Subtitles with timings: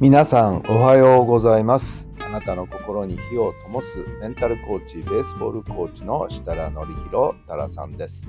[0.00, 2.08] 皆さんおはようございます。
[2.20, 8.28] あなたの心に火を灯すメンタルコーチベースボールコーチの設楽範弘太良さんです。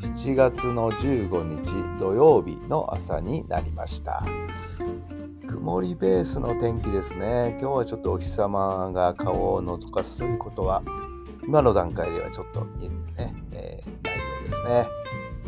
[0.00, 4.24] 7月の15日土曜日の朝になりました。
[5.48, 7.56] 曇りベースの天気ですね。
[7.60, 10.82] 今日はちょっとお日様が顔を覗かすということは
[11.42, 14.86] 今の段階ではちょっと見えてね、えー、ないようですね、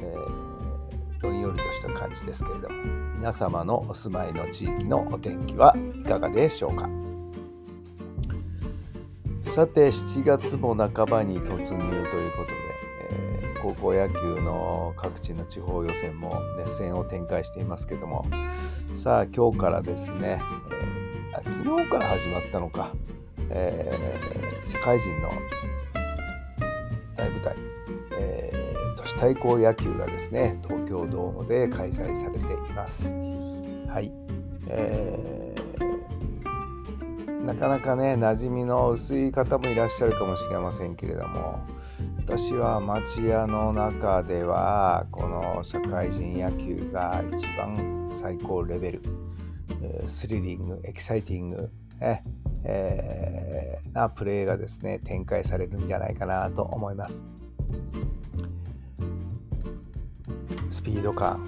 [0.03, 0.50] えー、
[1.21, 2.77] どんよりとした感じですけれども
[3.17, 6.89] 皆様のお住まいの地域のお天気はいかがでしょうか？
[9.43, 12.57] さて7月も半ばに突入ということで、
[13.11, 18.25] えー、高校野球の各地の地方予選も熱戦を展開していますけども
[18.95, 20.41] さあ今日からですね、
[21.33, 22.93] えー、昨日から始まったのか、
[23.51, 25.31] えー、社会人の
[27.17, 27.57] 大舞台、
[29.21, 33.13] 対抗野球がですね東京ドームで開催されています。
[33.87, 34.11] はい、
[34.67, 41.67] えー、なかなかね馴染みの薄い方もいらっしゃるかもしれませんけれども
[42.17, 49.03] 私は町屋の中ではこの社会人野球が一番最高レベル
[50.07, 52.23] スリリングエキサイティング、ね
[52.65, 57.27] えー、なプレーがですね展開されるんじゃないかなと思います。
[60.71, 61.45] スピード感、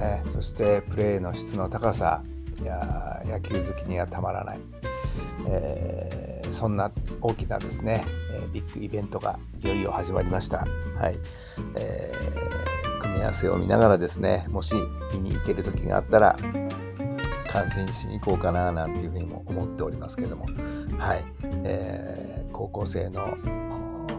[0.00, 2.22] ね、そしてプレーの質の高さ。
[2.60, 4.60] いや野球好きにはたまらない、
[5.48, 6.90] えー、そんな
[7.20, 10.66] 大きなですね、え、ビッグイベントがいよいよ始まりました、
[10.96, 11.16] はい。
[11.76, 14.74] えー、組み合わせを見ながらですねもし
[15.14, 16.36] 見に行ける時があったら
[17.48, 20.46] 観戦しに行こうかななんていうふうにも思っておりますけども、
[20.98, 21.24] はい。
[21.62, 23.38] えー、高校生の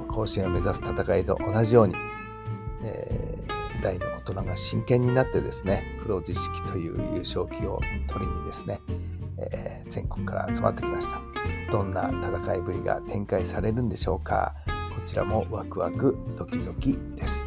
[0.07, 1.95] 甲子園を目指す戦いと同じように、
[2.85, 3.28] え、
[3.81, 8.79] 大の大人が真剣になってですねプロ知識という優勝旗を取りにですね、
[9.37, 11.21] えー、全国から集まってきました。
[11.71, 14.55] どんな戦いぶりが展開されるんでしょうか。
[14.67, 17.45] こちらもワクワクドキドキです。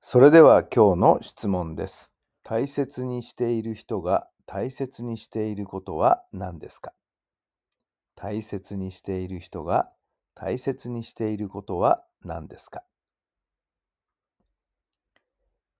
[0.00, 2.14] それでは今日の質問です。
[2.42, 6.92] 大切にしている人が大切にしていることは何ですか？
[8.14, 9.90] 大切にしている人が
[10.34, 12.82] 大切にしていることは何ですか？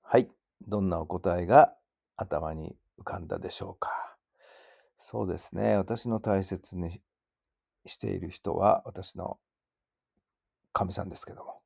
[0.02, 0.28] はい。
[0.66, 1.74] どんなお答えが
[2.16, 4.16] 頭に浮かんだでしょうか？
[4.98, 5.76] そうですね。
[5.76, 7.00] 私の大切に
[7.86, 9.38] している人は私の
[10.72, 11.60] 神さんですけども。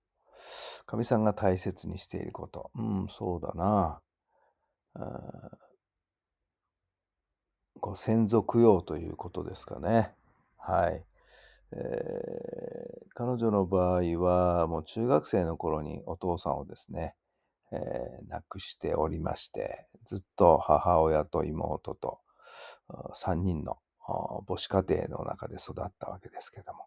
[0.87, 2.71] 神さんが大切にしていること。
[2.75, 4.01] うん、そうだな。
[7.81, 10.13] こう先祖供養ということですかね。
[10.59, 11.05] はい。
[11.73, 17.15] えー、彼女の場合は、もう中学生の頃にお父さんをですね、
[17.73, 22.19] えー、亡くしておりまして、ずっと母親と妹と
[23.15, 23.79] 3人の
[24.47, 26.87] 母子家庭の中で育ったわけですけども、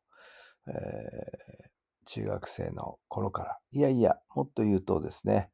[0.68, 5.50] えー、中学生の頃から、いやいや、もっと言うとですね、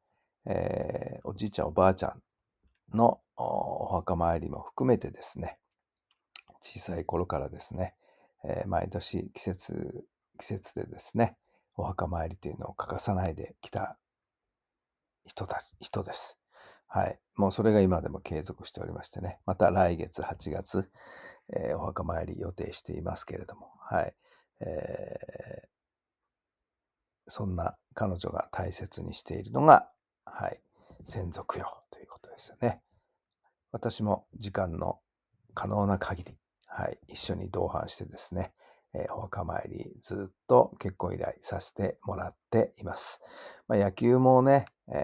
[0.46, 3.20] えー、おじいちゃんおばあちゃんの
[3.90, 5.58] お墓参りも含めてですね、
[6.62, 7.96] 小さい頃からですね、
[8.44, 10.06] えー、毎年季節、
[10.38, 11.36] 季節でですね、
[11.74, 13.98] お墓参りというのを欠かさないできた
[15.26, 16.38] 人たち、人です。
[16.86, 17.18] はい。
[17.34, 20.88] もうそれが今でも継続しておりましてね、また来月8月、
[21.52, 24.14] えー、お墓参り予定していますけれども、はい。
[24.60, 25.68] えー、
[27.26, 29.90] そんな彼女が大切にしているのが、
[30.24, 30.60] はい、
[31.02, 32.82] 先祖供養ということですよね。
[33.72, 34.98] 私も時間の
[35.54, 36.36] 可能な限り、
[36.66, 38.52] はい、一緒に同伴してですね、
[38.94, 43.20] えー、お墓参りずっと結婚依頼させてもらっています。
[43.68, 44.94] まあ、野球もね、え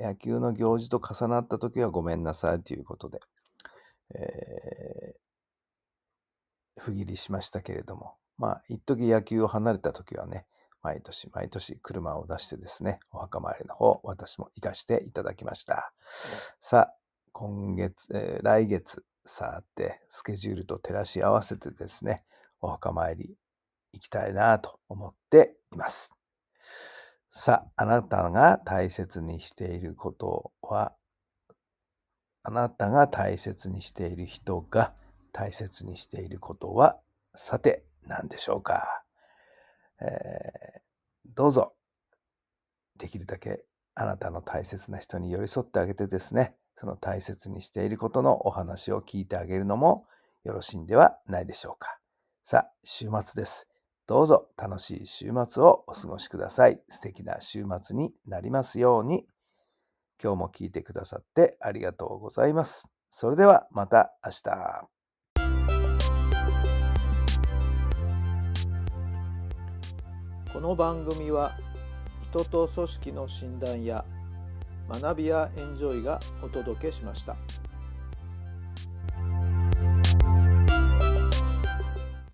[0.00, 3.20] ー、野球の行事と重なった時はごめんなさいということで、
[4.14, 10.46] えー、不義理しましたけれども、まあ、一時野球を離れた時はね、
[10.82, 15.92] 毎年毎年車を出してですね、お墓参りの方、私も行かしていただきました。
[16.60, 16.94] さあ、
[17.38, 22.24] 今月、えー、来月、さて、スケジュールと照らし合わせてですね、
[22.60, 23.36] お墓参り
[23.92, 26.12] いきたいなと思っています。
[27.30, 30.96] さあ、あなたが大切にしていることは、
[32.42, 34.92] あなたが大切にしている人が
[35.30, 36.98] 大切にしていることは、
[37.36, 39.04] さて何でしょうか。
[40.00, 40.80] えー、
[41.36, 41.76] どうぞ、
[42.96, 43.64] できるだけ
[43.94, 50.06] あなたの大切な人に寄り添ってあげてですね、その大切にしていることのお話を聞いてあげるのも
[50.44, 51.98] よろしいんではないでしょうか。
[52.44, 53.68] さあ、週末です。
[54.06, 56.80] どうぞ楽しい週末をお過ごしください。
[56.88, 59.26] 素敵な週末になりますように。
[60.22, 62.88] 今日も聞いてくださってありがとうございます。
[63.10, 64.88] それではまた明日。
[70.52, 71.58] この番組は
[72.30, 74.04] 人と組織の診断や
[74.88, 77.36] 学びやエンジョイがお届けしました。